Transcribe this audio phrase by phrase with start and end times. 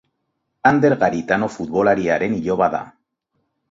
[0.69, 2.85] Ander Garitano futbolariaren iloba da.